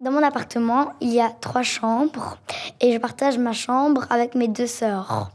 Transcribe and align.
Dans 0.00 0.12
mon 0.12 0.22
appartement, 0.22 0.94
il 1.02 1.12
y 1.12 1.20
a 1.20 1.28
trois 1.28 1.62
chambres 1.62 2.38
et 2.80 2.94
je 2.94 2.96
partage 2.96 3.36
ma 3.36 3.52
chambre 3.52 4.06
avec 4.08 4.34
mes 4.34 4.48
deux 4.48 4.66
sœurs. 4.66 5.30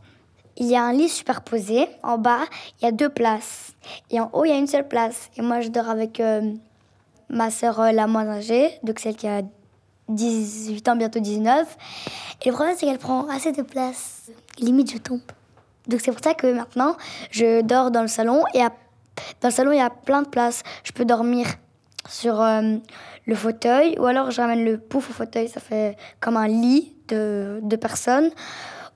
Il 0.58 0.66
y 0.66 0.76
a 0.76 0.82
un 0.84 0.92
lit 0.92 1.08
superposé. 1.08 1.88
En 2.02 2.18
bas, 2.18 2.40
il 2.82 2.86
y 2.86 2.88
a 2.88 2.92
deux 2.92 3.10
places. 3.10 3.74
Et 4.10 4.20
en 4.20 4.32
haut, 4.34 4.44
il 4.44 4.50
y 4.50 4.52
a 4.52 4.58
une 4.58 4.66
seule 4.66 4.88
place. 4.88 5.30
Et 5.38 5.44
moi, 5.44 5.62
je 5.62 5.68
dors 5.68 5.88
avec 5.88 6.20
euh, 6.20 6.52
ma 7.30 7.52
sœur 7.52 7.80
euh, 7.80 7.92
la 7.92 8.08
moins 8.08 8.28
âgée, 8.28 8.72
donc 8.82 8.98
celle 8.98 9.16
qui 9.16 9.28
a 9.28 9.44
18 10.10 10.90
ans, 10.90 10.96
bientôt 10.96 11.20
19. 11.20 11.78
Et 12.42 12.50
le 12.50 12.56
problème, 12.56 12.76
c'est 12.76 12.88
qu'elle 12.88 12.98
prend 12.98 13.28
assez 13.28 13.52
de 13.52 13.62
place. 13.62 14.32
Limite, 14.58 14.92
je 14.92 14.98
tombe. 14.98 15.22
Donc 15.88 16.02
c'est 16.02 16.12
pour 16.12 16.24
ça 16.24 16.34
que 16.34 16.52
maintenant, 16.52 16.98
je 17.30 17.62
dors 17.62 17.92
dans 17.92 18.02
le 18.02 18.08
salon. 18.08 18.42
Et 18.56 18.62
dans 19.42 19.50
le 19.50 19.52
salon, 19.52 19.74
il 19.74 19.78
y 19.78 19.82
a 19.82 19.92
plein 19.92 20.24
de 20.24 20.28
places. 20.28 20.64
Je 20.84 20.92
peux 20.92 21.06
dormir 21.06 21.46
sur 22.10 22.42
euh, 22.42 22.78
le 23.26 23.36
fauteuil, 23.36 23.98
ou 24.00 24.06
alors 24.06 24.32
je 24.32 24.42
ramène 24.42 24.64
le 24.64 24.78
pouf 24.78 25.10
au 25.10 25.14
fauteuil, 25.14 25.48
ça 25.48 25.60
fait 25.60 25.98
comme 26.20 26.38
un 26.38 26.48
lit 26.48 26.96
de, 27.08 27.60
de 27.62 27.76
personnes, 27.76 28.30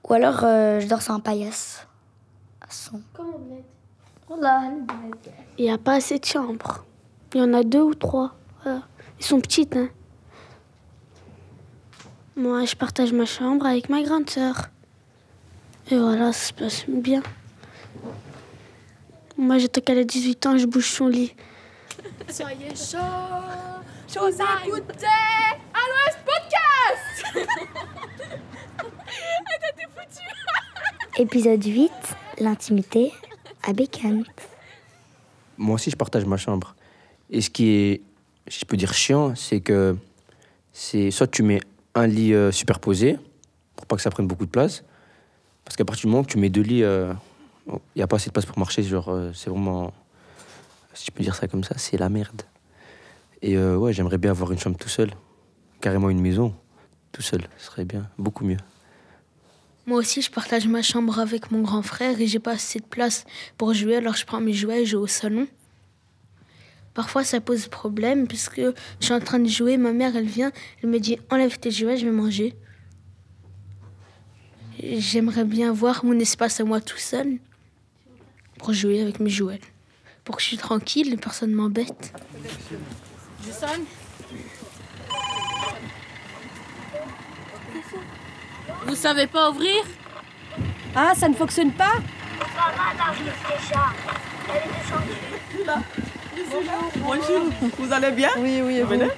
ou 0.08 0.12
alors 0.12 0.40
euh, 0.44 0.80
je 0.80 0.86
dors 0.86 1.02
sur 1.02 1.14
un 1.14 1.20
paillasse. 1.20 1.86
Comme 3.14 3.32
Il 5.58 5.64
n'y 5.64 5.70
a 5.70 5.78
pas 5.78 5.94
assez 5.94 6.18
de 6.18 6.24
chambres. 6.24 6.84
Il 7.34 7.40
y 7.40 7.42
en 7.42 7.52
a 7.52 7.64
deux 7.64 7.80
ou 7.80 7.94
trois. 7.94 8.34
Voilà. 8.62 8.82
Ils 9.18 9.24
sont 9.24 9.40
petites. 9.40 9.76
Hein. 9.76 9.88
Moi, 12.36 12.64
je 12.64 12.76
partage 12.76 13.12
ma 13.12 13.26
chambre 13.26 13.66
avec 13.66 13.88
ma 13.88 14.02
grande 14.02 14.30
sœur. 14.30 14.68
Et 15.90 15.98
voilà, 15.98 16.32
ça 16.32 16.48
se 16.48 16.52
passe 16.52 16.84
bien. 16.88 17.22
Moi, 19.36 19.58
j'étais 19.58 19.80
qu'elle 19.80 19.98
a 19.98 20.04
18 20.04 20.46
ans, 20.46 20.58
je 20.58 20.66
bouge 20.66 20.90
son 20.90 21.08
lit. 21.08 21.34
Soyez 22.28 22.74
chaud, 22.76 22.98
chaud 24.12 24.26
à 24.40 24.66
écouter 24.66 25.06
à 25.72 25.82
l'Ouest 25.88 26.18
Podcast 26.24 27.46
T'es 29.76 29.86
foutu 29.94 30.24
Épisode 31.18 31.64
8, 31.64 31.92
l'intimité 32.40 33.12
à 33.62 33.72
Bécane. 33.72 34.24
Moi 35.58 35.76
aussi, 35.76 35.90
je 35.90 35.96
partage 35.96 36.24
ma 36.24 36.36
chambre. 36.36 36.74
Et 37.30 37.40
ce 37.40 37.50
qui 37.50 37.68
est, 37.68 38.00
si 38.48 38.60
je 38.60 38.64
peux 38.64 38.76
dire 38.76 38.92
chiant, 38.94 39.34
c'est 39.36 39.60
que 39.60 39.96
c'est 40.72 41.12
soit 41.12 41.28
tu 41.28 41.44
mets 41.44 41.60
un 41.94 42.06
lit 42.06 42.34
euh, 42.34 42.50
superposé, 42.50 43.16
pour 43.76 43.86
pas 43.86 43.94
que 43.96 44.02
ça 44.02 44.10
prenne 44.10 44.26
beaucoup 44.26 44.46
de 44.46 44.50
place, 44.50 44.82
parce 45.64 45.76
qu'à 45.76 45.84
partir 45.84 46.06
du 46.06 46.10
moment 46.10 46.24
que 46.24 46.32
tu 46.32 46.38
mets 46.38 46.50
deux 46.50 46.62
lits, 46.62 46.78
il 46.78 46.84
euh, 46.84 47.12
n'y 47.94 48.02
a 48.02 48.08
pas 48.08 48.16
assez 48.16 48.28
de 48.28 48.32
place 48.32 48.46
pour 48.46 48.58
marcher, 48.58 48.82
genre, 48.82 49.08
euh, 49.08 49.30
c'est 49.34 49.50
vraiment 49.50 49.92
si 50.94 51.06
je 51.06 51.10
peux 51.12 51.22
dire 51.22 51.36
ça 51.36 51.46
comme 51.46 51.62
ça, 51.62 51.76
c'est 51.78 51.96
la 51.96 52.08
merde. 52.08 52.42
Et 53.42 53.56
euh, 53.56 53.76
ouais, 53.76 53.92
j'aimerais 53.92 54.18
bien 54.18 54.30
avoir 54.30 54.52
une 54.52 54.58
chambre 54.58 54.76
tout 54.76 54.88
seul, 54.88 55.10
carrément 55.80 56.10
une 56.10 56.20
maison, 56.20 56.54
tout 57.12 57.22
seul, 57.22 57.42
ce 57.56 57.66
serait 57.66 57.84
bien, 57.84 58.08
beaucoup 58.18 58.44
mieux. 58.44 58.58
Moi 59.86 59.98
aussi, 59.98 60.20
je 60.22 60.30
partage 60.30 60.68
ma 60.68 60.82
chambre 60.82 61.18
avec 61.18 61.50
mon 61.50 61.62
grand 61.62 61.82
frère 61.82 62.20
et 62.20 62.26
j'ai 62.26 62.38
pas 62.38 62.52
assez 62.52 62.80
de 62.80 62.84
place 62.84 63.24
pour 63.56 63.72
jouer, 63.72 63.96
alors 63.96 64.14
je 64.14 64.26
prends 64.26 64.40
mes 64.40 64.52
jouets 64.52 64.82
et 64.82 64.86
je 64.86 64.92
joue 64.92 65.00
au 65.00 65.06
salon. 65.06 65.46
Parfois, 66.92 67.24
ça 67.24 67.40
pose 67.40 67.68
problème 67.68 68.28
puisque 68.28 68.60
je 68.60 68.72
suis 69.04 69.14
en 69.14 69.20
train 69.20 69.38
de 69.38 69.48
jouer, 69.48 69.78
ma 69.78 69.92
mère, 69.92 70.16
elle 70.16 70.26
vient, 70.26 70.52
elle 70.82 70.90
me 70.90 71.00
dit 71.00 71.18
enlève 71.30 71.58
tes 71.58 71.70
jouets, 71.70 71.96
je 71.96 72.04
vais 72.04 72.12
manger. 72.12 72.54
J'aimerais 74.82 75.44
bien 75.44 75.72
voir 75.72 76.04
mon 76.04 76.18
espace 76.18 76.60
à 76.60 76.64
moi 76.64 76.80
tout 76.80 76.98
seul 76.98 77.38
pour 78.58 78.72
jouer 78.72 79.00
avec 79.00 79.18
mes 79.20 79.30
jouets 79.30 79.60
pour 80.24 80.36
que 80.36 80.42
je 80.42 80.48
suis 80.48 80.58
tranquille, 80.58 81.16
personne 81.20 81.52
m'embête. 81.52 82.12
Je 83.46 83.52
sonne 83.52 83.84
Vous 88.86 88.94
savez 88.94 89.26
pas 89.26 89.50
ouvrir? 89.50 89.84
Ah, 90.94 91.12
ça 91.14 91.28
ne 91.28 91.34
fonctionne 91.34 91.72
pas? 91.72 91.94
Ça 92.38 92.72
va, 92.76 93.14
déjà. 93.14 93.86
Elle 94.48 94.56
est 94.56 94.70
descendue. 94.78 95.20
Bonjour, 96.96 97.42
vous 97.78 97.92
allez 97.92 98.10
bien? 98.10 98.30
Oui, 98.38 98.60
oui, 98.62 98.80
venez? 98.82 99.08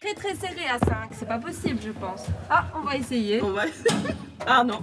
Très 0.00 0.14
très 0.14 0.34
serré 0.34 0.66
à 0.68 0.78
5, 0.78 1.10
c'est 1.18 1.28
pas 1.28 1.38
possible 1.38 1.80
je 1.82 1.90
pense. 1.90 2.26
Ah, 2.50 2.66
on 2.74 2.80
va 2.80 2.96
essayer. 2.96 3.42
On 3.42 3.52
va 3.52 3.66
essayer. 3.66 4.14
Ah 4.46 4.64
non. 4.64 4.80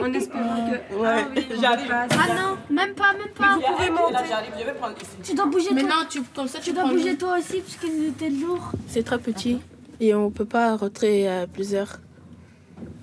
En 0.00 0.12
espérant 0.12 0.70
que. 0.70 0.94
Ouais, 0.94 1.08
ah, 1.08 1.24
oui, 1.34 1.46
j'arrive. 1.60 1.90
Ah 1.92 2.06
non, 2.34 2.56
même 2.74 2.94
pas, 2.94 3.12
même 3.12 3.28
pas. 3.36 3.56
Vous 3.56 3.62
pouvez 3.76 3.90
monter. 3.90 4.12
Là, 4.12 4.22
j'arrive, 4.28 4.52
je 4.58 4.64
vais 4.64 4.72
prendre 4.74 4.96
ici. 4.96 5.10
Tu 5.22 5.34
dois 5.34 5.46
bouger 5.46 5.68
Mais 5.74 5.82
toi. 5.82 5.90
non, 5.90 6.06
tu, 6.08 6.22
comme 6.22 6.48
ça, 6.48 6.58
tu, 6.58 6.70
tu 6.70 6.72
dois 6.72 6.84
bouger 6.84 7.16
toi 7.16 7.38
aussi 7.38 7.60
parce 7.60 7.76
que 7.76 8.10
t'es 8.10 8.30
lourd. 8.30 8.72
C'est 8.88 9.02
très 9.04 9.18
petit 9.18 9.60
et 10.00 10.14
on 10.14 10.30
peut 10.30 10.44
pas 10.44 10.76
rentrer 10.76 11.28
à 11.28 11.46
plusieurs. 11.46 12.00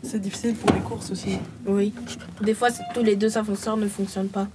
C'est 0.03 0.19
difficile 0.19 0.55
pour 0.55 0.73
les 0.73 0.81
courses 0.81 1.11
aussi. 1.11 1.37
Oui. 1.65 1.93
Des 2.41 2.53
fois, 2.53 2.69
tous 2.93 3.03
les 3.03 3.15
deux 3.15 3.37
ascenseurs 3.37 3.77
ne 3.77 3.87
fonctionnent 3.87 4.29
pas. 4.29 4.47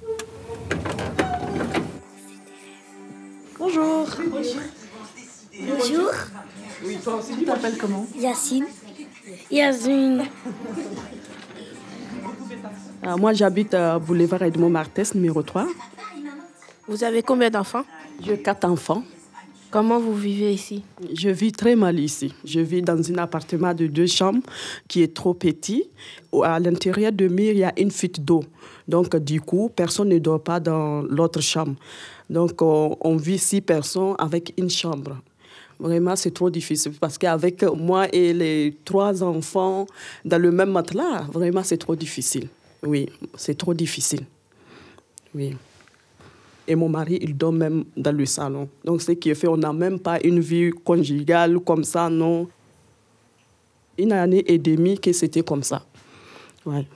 Bonjour. 3.58 4.06
Bonjour. 4.30 4.60
Bonjour. 5.60 6.10
Oui, 6.84 6.98
toi 7.02 7.14
aussi, 7.16 7.36
tu 7.38 7.44
t'appelles 7.44 7.78
comment? 7.78 8.06
Yacine. 8.16 8.66
Yasmine. 9.50 10.24
Euh, 13.06 13.16
moi, 13.18 13.34
j'habite 13.34 13.74
à 13.74 13.98
Boulevard 13.98 14.42
Edmond 14.42 14.70
Martès, 14.70 15.14
numéro 15.14 15.42
3. 15.42 15.66
Vous 16.88 17.04
avez 17.04 17.22
combien 17.22 17.50
d'enfants? 17.50 17.84
J'ai 18.24 18.38
quatre 18.38 18.64
enfants. 18.64 19.02
Comment 19.70 19.98
vous 19.98 20.14
vivez 20.14 20.54
ici? 20.54 20.82
Je 21.12 21.28
vis 21.28 21.52
très 21.52 21.76
mal 21.76 21.98
ici. 21.98 22.32
Je 22.44 22.60
vis 22.60 22.80
dans 22.80 22.96
un 23.10 23.18
appartement 23.18 23.74
de 23.74 23.88
deux 23.88 24.06
chambres 24.06 24.40
qui 24.88 25.02
est 25.02 25.12
trop 25.12 25.34
petit. 25.34 25.84
À 26.42 26.58
l'intérieur 26.58 27.12
de 27.12 27.28
mur, 27.28 27.50
il 27.50 27.58
y 27.58 27.64
a 27.64 27.72
une 27.76 27.90
fuite 27.90 28.24
d'eau. 28.24 28.42
Donc, 28.88 29.14
du 29.16 29.40
coup, 29.40 29.70
personne 29.74 30.08
ne 30.08 30.18
dort 30.18 30.42
pas 30.42 30.58
dans 30.58 31.02
l'autre 31.02 31.42
chambre. 31.42 31.74
Donc, 32.30 32.62
on, 32.62 32.96
on 33.00 33.16
vit 33.16 33.38
six 33.38 33.60
personnes 33.60 34.14
avec 34.18 34.54
une 34.56 34.70
chambre. 34.70 35.18
Vraiment, 35.78 36.16
c'est 36.16 36.32
trop 36.32 36.48
difficile 36.48 36.92
parce 36.98 37.18
qu'avec 37.18 37.62
moi 37.64 38.06
et 38.14 38.32
les 38.32 38.78
trois 38.84 39.22
enfants 39.22 39.86
dans 40.24 40.40
le 40.40 40.50
même 40.52 40.70
matelas, 40.70 41.26
vraiment, 41.32 41.62
c'est 41.64 41.78
trop 41.78 41.96
difficile. 41.96 42.48
Oui, 42.84 43.08
c'est 43.36 43.56
trop 43.56 43.74
difficile. 43.74 44.26
Oui. 45.34 45.56
Et 46.66 46.74
mon 46.74 46.88
mari, 46.88 47.18
il 47.20 47.36
dort 47.36 47.52
même 47.52 47.84
dans 47.96 48.12
le 48.12 48.24
salon. 48.26 48.68
Donc, 48.84 49.02
ce 49.02 49.12
qui 49.12 49.34
fait, 49.34 49.48
on 49.48 49.56
n'a 49.56 49.72
même 49.72 49.98
pas 49.98 50.18
une 50.24 50.40
vie 50.40 50.70
conjugale 50.70 51.58
comme 51.60 51.84
ça, 51.84 52.08
non. 52.08 52.48
Une 53.98 54.12
année 54.12 54.44
et 54.46 54.58
demie 54.58 54.98
que 54.98 55.12
c'était 55.12 55.42
comme 55.42 55.62
ça. 55.62 55.84
Ouais. 56.64 56.86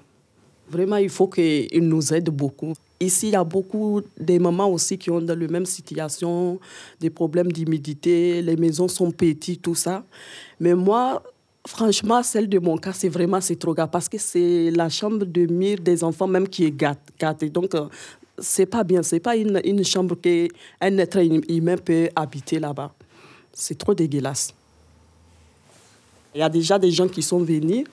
Vraiment, 0.71 0.97
il 0.97 1.09
faut 1.10 1.28
qu'il 1.28 1.87
nous 1.87 2.12
aide 2.12 2.31
beaucoup. 2.31 2.75
Ici, 3.00 3.28
il 3.28 3.32
y 3.32 3.37
a 3.37 3.44
beaucoup 3.44 4.03
de 4.19 4.38
mamans 4.38 4.69
aussi 4.69 4.99
qui 4.99 5.10
ont 5.10 5.20
dans 5.20 5.38
la 5.38 5.47
même 5.47 5.66
situation, 5.66 6.59
des 6.99 7.10
problèmes 7.10 7.53
d'humidité, 7.53 8.43
les 8.43 8.56
maisons 8.56 8.88
sont 8.88 9.10
petites, 9.10 9.62
tout 9.62 9.76
ça. 9.76 10.05
Mais 10.59 10.75
moi, 10.75 11.22
franchement, 11.68 12.22
celle 12.22 12.48
de 12.48 12.58
mon 12.58 12.76
cas, 12.78 12.92
c'est 12.92 13.08
vraiment 13.08 13.40
c'est 13.40 13.56
trop 13.56 13.74
grave 13.74 13.90
parce 13.92 14.08
que 14.08 14.18
c'est 14.18 14.70
la 14.70 14.88
chambre 14.88 15.24
de 15.24 15.46
mire 15.46 15.78
des 15.80 16.02
enfants 16.02 16.26
même 16.26 16.48
qui 16.48 16.64
est 16.64 16.72
gâtée. 16.72 17.50
Donc, 17.50 17.74
euh, 17.74 17.86
c'est 18.38 18.66
pas 18.66 18.84
bien. 18.84 19.02
C'est 19.02 19.20
pas 19.20 19.36
une, 19.36 19.60
une 19.64 19.84
chambre 19.84 20.16
qu'un 20.16 20.98
être 20.98 21.18
humain 21.50 21.76
peut 21.76 22.08
habiter 22.16 22.58
là-bas. 22.58 22.92
C'est 23.52 23.76
trop 23.76 23.94
dégueulasse. 23.94 24.54
Il 26.34 26.40
y 26.40 26.42
a 26.42 26.48
déjà 26.48 26.78
des 26.78 26.90
gens 26.90 27.08
qui 27.08 27.22
sont 27.22 27.40
venus 27.40 27.84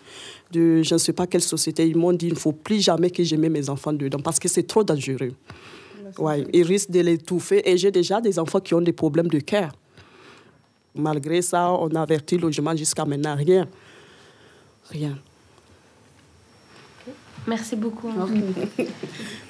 de 0.51 0.81
je 0.83 0.93
ne 0.93 0.99
sais 0.99 1.13
pas 1.13 1.27
quelle 1.27 1.41
société. 1.41 1.87
Ils 1.87 1.97
m'ont 1.97 2.13
dit 2.13 2.27
il 2.27 2.33
ne 2.33 2.39
faut 2.39 2.51
plus 2.53 2.79
jamais 2.79 3.09
que 3.09 3.23
je 3.23 3.35
mette 3.35 3.51
mes 3.51 3.69
enfants 3.69 3.93
dedans 3.93 4.19
parce 4.19 4.39
que 4.39 4.47
c'est 4.47 4.67
trop 4.67 4.83
dangereux. 4.83 5.33
Ouais, 6.17 6.45
ils 6.53 6.63
risquent 6.63 6.91
de 6.91 7.01
l'étouffer. 7.01 7.61
Et 7.69 7.77
j'ai 7.77 7.91
déjà 7.91 8.21
des 8.21 8.39
enfants 8.39 8.61
qui 8.61 8.73
ont 8.73 8.81
des 8.81 8.93
problèmes 8.93 9.27
de 9.27 9.39
cœur. 9.39 9.71
Malgré 10.95 11.41
ça, 11.41 11.71
on 11.71 11.89
a 11.89 12.01
averti 12.01 12.37
le 12.37 12.43
logement 12.43 12.75
jusqu'à 12.75 13.03
maintenant. 13.05 13.35
Rien. 13.35 13.67
Rien. 14.89 15.17
Merci 17.47 17.75
beaucoup. 17.75 18.07
Au 18.07 18.11
revoir. 18.11 18.39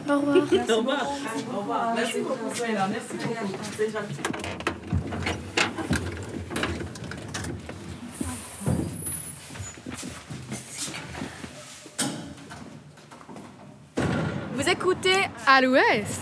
Au 0.09 0.15
revoir. 0.17 1.07
Au 1.53 1.59
revoir. 1.59 1.95
Merci 1.95 2.19
beaucoup, 2.19 2.49
Merci 2.57 3.13
beaucoup. 3.13 3.57
C'est 3.77 3.91
gentil. 3.91 4.21
Vous 14.55 14.69
écoutez 14.69 15.27
à 15.45 15.61
l'Ouest 15.61 16.21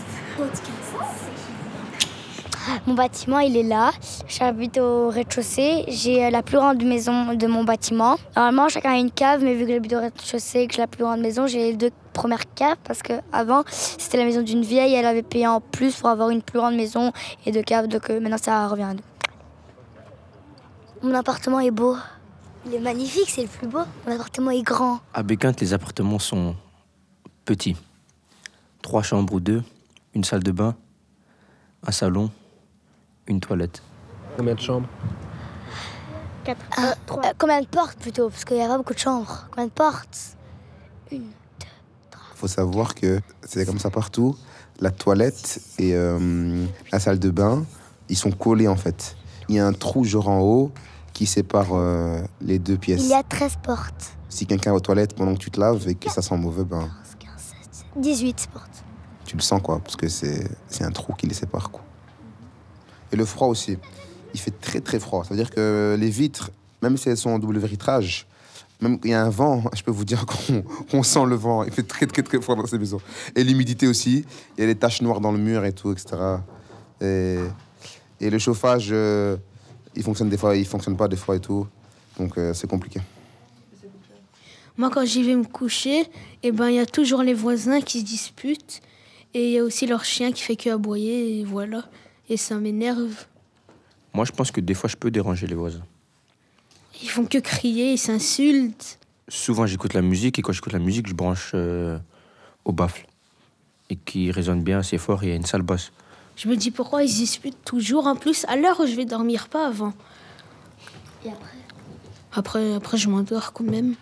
Mon 2.87 2.93
bâtiment, 2.93 3.39
il 3.39 3.55
est 3.57 3.63
là. 3.63 3.91
J'habite 4.27 4.77
au 4.77 5.09
rez-de-chaussée. 5.09 5.85
J'ai 5.87 6.25
euh, 6.25 6.29
la 6.29 6.43
plus 6.43 6.57
grande 6.57 6.83
maison 6.83 7.33
de 7.33 7.47
mon 7.47 7.63
bâtiment. 7.63 8.17
Normalement, 8.35 8.69
chacun 8.69 8.91
a 8.91 8.97
une 8.97 9.11
cave, 9.11 9.43
mais 9.43 9.55
vu 9.55 9.65
que 9.65 9.71
j'habite 9.71 9.93
au 9.93 9.99
rez-de-chaussée 9.99 10.59
et 10.59 10.67
que 10.67 10.73
j'ai 10.73 10.81
la 10.81 10.87
plus 10.87 11.03
grande 11.03 11.21
maison, 11.21 11.47
j'ai 11.47 11.71
les 11.71 11.77
deux 11.77 11.91
premières 12.13 12.53
caves 12.53 12.77
parce 12.83 13.01
que 13.01 13.13
avant 13.31 13.63
c'était 13.67 14.17
la 14.17 14.25
maison 14.25 14.41
d'une 14.41 14.61
vieille. 14.61 14.93
Elle 14.93 15.05
avait 15.05 15.23
payé 15.23 15.47
en 15.47 15.61
plus 15.61 15.95
pour 15.95 16.09
avoir 16.09 16.29
une 16.29 16.41
plus 16.41 16.59
grande 16.59 16.75
maison 16.75 17.11
et 17.45 17.51
deux 17.51 17.63
caves. 17.63 17.87
Donc 17.87 18.09
euh, 18.09 18.19
maintenant, 18.19 18.37
ça 18.37 18.67
revient. 18.67 18.95
Mon 21.01 21.13
appartement 21.13 21.59
est 21.59 21.71
beau. 21.71 21.97
Il 22.65 22.75
est 22.75 22.79
magnifique, 22.79 23.29
c'est 23.29 23.41
le 23.41 23.47
plus 23.49 23.67
beau. 23.67 23.81
Mon 24.07 24.13
appartement 24.13 24.51
est 24.51 24.61
grand. 24.61 24.99
À 25.13 25.21
Béquinte, 25.21 25.59
les 25.59 25.73
appartements 25.73 26.19
sont 26.19 26.55
petits. 27.43 27.75
Trois 28.81 29.01
chambres 29.01 29.33
ou 29.33 29.39
deux, 29.39 29.63
une 30.13 30.23
salle 30.23 30.43
de 30.43 30.51
bain, 30.51 30.75
un 31.85 31.91
salon, 31.91 32.31
une 33.27 33.39
toilette. 33.39 33.81
Combien 34.37 34.55
de 34.55 34.59
chambres 34.59 34.87
Quatre. 36.43 36.59
Euh, 36.79 37.31
combien 37.37 37.61
de 37.61 37.67
portes 37.67 37.97
plutôt? 37.97 38.29
Parce 38.29 38.43
qu'il 38.43 38.57
n'y 38.57 38.63
a 38.63 38.67
pas 38.67 38.77
beaucoup 38.77 38.93
de 38.93 38.99
chambres. 38.99 39.47
Combien 39.51 39.67
de 39.67 39.71
portes? 39.71 40.37
Une. 41.11 41.29
faut 42.35 42.47
savoir 42.47 42.95
que 42.95 43.21
c'est 43.43 43.65
comme 43.65 43.79
ça 43.79 43.89
partout. 43.89 44.35
La 44.79 44.91
toilette 44.91 45.61
et 45.77 45.93
euh, 45.93 46.65
la 46.91 46.99
salle 46.99 47.19
de 47.19 47.29
bain, 47.29 47.63
ils 48.09 48.17
sont 48.17 48.31
collés 48.31 48.67
en 48.67 48.75
fait. 48.75 49.15
Il 49.47 49.55
y 49.55 49.59
a 49.59 49.67
un 49.67 49.73
trou 49.73 50.03
genre 50.03 50.29
en 50.29 50.39
haut 50.41 50.71
qui 51.13 51.25
sépare 51.25 51.69
euh, 51.73 52.21
les 52.41 52.59
deux 52.59 52.77
pièces. 52.77 53.03
Il 53.03 53.09
y 53.09 53.13
a 53.13 53.23
13 53.23 53.57
portes. 53.61 54.17
Si 54.29 54.47
quelqu'un 54.47 54.71
est 54.71 54.75
aux 54.75 54.79
toilettes 54.79 55.15
pendant 55.15 55.35
que 55.35 55.39
tu 55.39 55.51
te 55.51 55.59
laves 55.59 55.87
et 55.87 55.95
que 55.95 56.09
ça 56.09 56.21
sent 56.21 56.35
mauvais, 56.35 56.63
ben 56.63 56.89
18 57.95 58.47
portes. 58.51 58.83
tu 59.23 59.35
le 59.35 59.41
sens 59.41 59.61
quoi, 59.61 59.79
parce 59.79 59.95
que 59.95 60.09
c'est 60.09 60.49
c'est 60.67 60.83
un 60.83 60.91
trou 60.91 61.13
qui 61.13 61.27
les 61.27 61.35
sépare 61.35 61.69
quoi. 61.69 61.83
Et 63.13 63.15
le 63.15 63.25
froid 63.25 63.47
aussi. 63.47 63.77
Il 64.33 64.39
fait 64.39 64.59
très 64.59 64.81
très 64.81 64.99
froid. 64.99 65.23
Ça 65.23 65.29
veut 65.29 65.35
dire 65.37 65.51
que 65.51 65.95
les 65.97 66.09
vitres, 66.09 66.49
même 66.81 66.97
si 66.97 67.09
elles 67.09 67.17
sont 67.17 67.29
en 67.29 67.39
double 67.39 67.59
vitrage, 67.59 68.27
même 68.81 68.97
il 69.03 69.11
y 69.11 69.13
a 69.13 69.23
un 69.23 69.29
vent, 69.29 69.63
je 69.75 69.83
peux 69.83 69.91
vous 69.91 70.03
dire 70.03 70.25
qu'on 70.25 71.03
sent 71.03 71.25
le 71.27 71.35
vent. 71.35 71.63
Il 71.63 71.71
fait 71.71 71.83
très 71.83 72.07
très 72.07 72.23
très 72.23 72.41
froid 72.41 72.55
dans 72.55 72.65
ces 72.65 72.79
maisons. 72.79 72.99
Et 73.35 73.43
l'humidité 73.43 73.87
aussi. 73.87 74.25
Il 74.57 74.61
y 74.61 74.63
a 74.63 74.67
des 74.67 74.75
taches 74.75 75.01
noires 75.01 75.21
dans 75.21 75.31
le 75.31 75.37
mur 75.37 75.63
et 75.63 75.73
tout, 75.73 75.91
etc. 75.91 76.17
Et, 76.99 77.37
et 78.19 78.29
le 78.29 78.39
chauffage, 78.39 78.89
euh, 78.91 79.37
il 79.95 80.03
fonctionne 80.03 80.29
des 80.29 80.37
fois, 80.37 80.55
il 80.55 80.65
fonctionne 80.65 80.97
pas 80.97 81.07
des 81.07 81.15
fois 81.15 81.35
et 81.35 81.39
tout. 81.39 81.67
Donc 82.17 82.37
euh, 82.37 82.53
c'est 82.53 82.67
compliqué. 82.67 82.99
Moi, 84.75 84.89
quand 84.89 85.05
j'y 85.05 85.21
vais 85.21 85.35
me 85.35 85.43
coucher, 85.43 86.09
eh 86.41 86.51
ben, 86.51 86.69
il 86.69 86.75
y 86.75 86.79
a 86.79 86.87
toujours 86.87 87.21
les 87.21 87.35
voisins 87.35 87.79
qui 87.79 87.99
se 87.99 88.05
disputent. 88.05 88.81
Et 89.35 89.49
il 89.49 89.51
y 89.51 89.59
a 89.59 89.63
aussi 89.63 89.85
leur 89.85 90.03
chien 90.03 90.31
qui 90.31 90.41
fait 90.41 90.55
que 90.55 90.69
aboyer, 90.71 91.39
et 91.39 91.43
voilà. 91.43 91.83
Et 92.33 92.37
ça 92.37 92.55
m'énerve. 92.55 93.27
Moi, 94.11 94.25
je 94.25 94.31
pense 94.31 94.49
que 94.49 94.59
des 94.59 94.73
fois, 94.73 94.89
je 94.89 94.95
peux 94.95 95.11
déranger 95.11 95.45
les 95.45 95.53
voisins. 95.53 95.85
Ils 97.03 97.07
font 97.07 97.25
que 97.27 97.37
crier, 97.37 97.91
ils 97.91 97.99
s'insultent. 97.99 98.97
Souvent, 99.27 99.67
j'écoute 99.67 99.93
la 99.93 100.01
musique 100.01 100.39
et 100.39 100.41
quand 100.41 100.51
j'écoute 100.51 100.73
la 100.73 100.79
musique, 100.79 101.05
je 101.05 101.13
branche 101.13 101.51
euh, 101.53 101.99
au 102.65 102.71
baffle. 102.71 103.05
Et 103.91 103.97
qui 103.97 104.31
résonne 104.31 104.63
bien 104.63 104.79
assez 104.79 104.97
fort, 104.97 105.21
et 105.21 105.27
il 105.27 105.29
y 105.29 105.33
a 105.33 105.35
une 105.35 105.45
sale 105.45 105.61
basse. 105.61 105.91
Je 106.35 106.47
me 106.47 106.55
dis 106.55 106.71
pourquoi 106.71 107.03
ils 107.03 107.09
se 107.09 107.17
disputent 107.17 107.63
toujours? 107.65 108.07
En 108.07 108.15
plus, 108.15 108.45
à 108.45 108.55
l'heure 108.55 108.79
où 108.79 108.87
je 108.87 108.95
vais 108.95 109.05
dormir, 109.05 109.47
pas 109.47 109.67
avant. 109.67 109.93
Et 111.23 111.29
après? 111.29 111.57
Après, 112.33 112.73
après 112.73 112.97
je 112.97 113.09
m'endors 113.09 113.53
quand 113.53 113.63
même. 113.63 113.93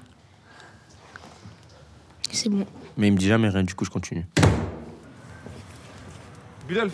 C'est 2.32 2.48
bon. 2.48 2.66
Mais 2.96 3.10
il 3.10 3.12
me 3.12 3.18
dit 3.18 3.28
jamais 3.28 3.50
rien, 3.50 3.64
du 3.64 3.76
coup, 3.76 3.84
je 3.84 3.90
continue. 3.90 4.26
Bilal 6.70 6.90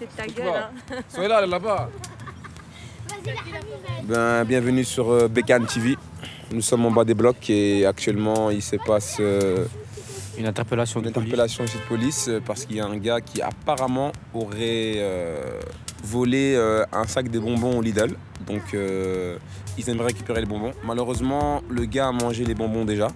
C'est 0.00 0.16
ta 0.16 0.26
gueule, 0.26 0.48
hein. 0.48 0.70
Soyez 1.10 1.28
là, 1.28 1.40
elle 1.40 1.44
est 1.44 1.50
là-bas. 1.52 1.90
Ben, 4.04 4.44
bienvenue 4.44 4.82
sur 4.82 5.10
euh, 5.10 5.28
Bécane 5.28 5.66
TV. 5.66 5.94
Nous 6.50 6.62
sommes 6.62 6.86
en 6.86 6.90
bas 6.90 7.04
des 7.04 7.12
blocs 7.12 7.50
et 7.50 7.84
actuellement 7.84 8.50
il 8.50 8.62
se 8.62 8.76
passe 8.76 9.18
euh, 9.20 9.66
Une 10.38 10.46
interpellation 10.46 11.00
une 11.00 11.08
de 11.08 11.10
police. 11.12 11.26
interpellation 11.28 11.64
ici 11.64 11.76
de 11.76 11.82
police 11.82 12.28
euh, 12.28 12.40
parce 12.42 12.64
qu'il 12.64 12.76
y 12.76 12.80
a 12.80 12.86
un 12.86 12.96
gars 12.96 13.20
qui 13.20 13.42
apparemment 13.42 14.10
aurait 14.32 14.94
euh, 14.96 15.60
volé 16.02 16.54
euh, 16.56 16.82
un 16.92 17.04
sac 17.06 17.28
de 17.30 17.38
bonbons 17.38 17.76
au 17.78 17.82
Lidl. 17.82 18.14
Donc 18.46 18.62
euh, 18.72 19.36
ils 19.76 19.90
aimeraient 19.90 20.06
récupérer 20.06 20.40
les 20.40 20.46
bonbons. 20.46 20.72
Malheureusement, 20.82 21.60
le 21.68 21.84
gars 21.84 22.08
a 22.08 22.12
mangé 22.12 22.46
les 22.46 22.54
bonbons 22.54 22.86
déjà. 22.86 23.08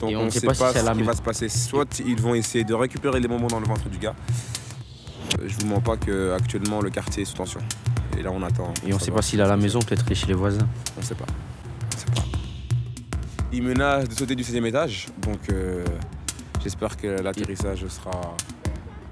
Donc 0.00 0.10
Et 0.10 0.16
on 0.16 0.24
ne 0.24 0.30
sait 0.30 0.44
pas, 0.48 0.72
si 0.72 0.78
ce 0.80 0.92
qui 0.92 1.02
va 1.04 1.14
se 1.14 1.22
passer. 1.22 1.48
Soit 1.48 2.00
ils 2.04 2.20
vont 2.20 2.34
essayer 2.34 2.64
de 2.64 2.74
récupérer 2.74 3.20
les 3.20 3.28
bonbons 3.28 3.46
dans 3.46 3.60
le 3.60 3.66
ventre 3.66 3.88
du 3.88 3.98
gars. 3.98 4.14
Euh, 5.40 5.46
Je 5.48 5.56
vous 5.58 5.66
mens 5.66 5.80
pas 5.80 5.96
que 5.96 6.32
actuellement 6.32 6.80
le 6.80 6.90
quartier 6.90 7.22
est 7.22 7.26
sous 7.26 7.34
tension. 7.36 7.60
Et 8.18 8.22
là 8.22 8.30
on 8.32 8.42
attend. 8.42 8.72
Et 8.86 8.92
on 8.94 8.98
sait 8.98 9.10
pas 9.10 9.22
s'il 9.22 9.40
est 9.40 9.42
à 9.42 9.48
la 9.48 9.56
maison, 9.56 9.80
peut-être 9.80 10.12
chez 10.14 10.26
les 10.26 10.34
voisins. 10.34 10.66
On 10.98 11.02
sait 11.02 11.14
pas. 11.14 11.26
On 11.94 11.98
sait 11.98 12.06
pas. 12.14 12.22
Il 13.52 13.62
menace 13.62 14.08
de 14.08 14.14
sauter 14.14 14.34
du 14.34 14.42
16 14.44 14.56
étage, 14.64 15.06
donc 15.22 15.38
euh, 15.50 15.84
j'espère 16.62 16.96
que 16.96 17.06
l'atterrissage 17.06 17.86
sera 17.86 18.10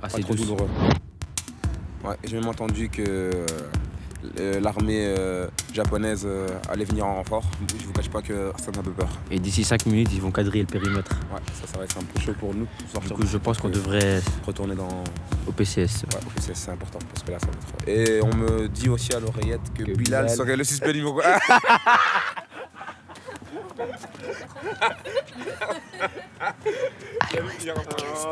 pas 0.00 0.06
Assez 0.08 0.20
trop 0.20 0.34
douce. 0.34 0.46
douloureux. 0.46 0.68
Ouais, 2.04 2.16
j'ai 2.24 2.36
même 2.38 2.48
entendu 2.48 2.88
que 2.88 3.30
l'armée 4.60 5.04
euh, 5.06 5.46
japonaise 5.72 6.22
euh, 6.26 6.46
allait 6.68 6.84
venir 6.84 7.06
en 7.06 7.16
renfort. 7.16 7.42
Je 7.80 7.86
vous 7.86 7.92
cache 7.92 8.08
pas 8.10 8.22
que 8.22 8.52
ça 8.58 8.70
m'a 8.72 8.78
un 8.80 8.82
peu 8.82 8.90
peur. 8.92 9.08
Et 9.30 9.38
d'ici 9.38 9.64
5 9.64 9.86
minutes, 9.86 10.10
ils 10.12 10.20
vont 10.20 10.30
quadriller 10.30 10.62
le 10.64 10.66
périmètre. 10.68 11.10
Ouais, 11.32 11.40
ça, 11.60 11.66
ça 11.72 11.78
va 11.78 11.84
être 11.84 11.98
un 11.98 12.04
peu 12.04 12.20
chaud 12.20 12.34
pour 12.38 12.54
nous. 12.54 12.66
Du 13.06 13.12
coup, 13.14 13.26
je 13.26 13.38
pense 13.38 13.58
qu'on 13.58 13.68
devrait 13.68 14.20
retourner 14.46 14.74
dans 14.74 15.02
au 15.46 15.52
PCS. 15.52 16.04
Ouais, 16.12 16.20
au 16.26 16.30
PCS, 16.30 16.52
c'est 16.54 16.70
important 16.70 16.98
parce 17.12 17.22
que 17.24 17.30
là, 17.32 17.38
ça 17.38 17.46
va 17.46 17.52
être. 17.52 17.88
Et 17.88 18.22
on 18.22 18.34
me 18.34 18.68
dit 18.68 18.88
aussi 18.88 19.12
à 19.14 19.20
l'oreillette 19.20 19.60
que, 19.74 19.82
Que 19.84 19.92
Bilal, 19.96 20.24
Bilal- 20.26 20.30
serait 20.36 20.56
le 20.56 20.64
suspect 20.64 20.92
numéro 20.92 21.20
1. 21.20 21.24
À 26.40 27.40
l'ouest 27.40 27.74
podcast. 27.74 28.26